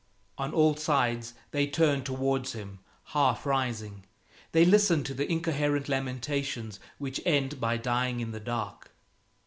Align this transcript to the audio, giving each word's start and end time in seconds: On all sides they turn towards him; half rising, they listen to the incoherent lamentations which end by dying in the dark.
On 0.39 0.51
all 0.51 0.75
sides 0.77 1.35
they 1.51 1.67
turn 1.67 2.03
towards 2.03 2.53
him; 2.53 2.79
half 3.13 3.45
rising, 3.45 4.03
they 4.51 4.65
listen 4.65 5.03
to 5.03 5.13
the 5.13 5.31
incoherent 5.31 5.87
lamentations 5.87 6.79
which 6.97 7.21
end 7.23 7.59
by 7.59 7.77
dying 7.77 8.19
in 8.19 8.31
the 8.31 8.39
dark. 8.39 8.89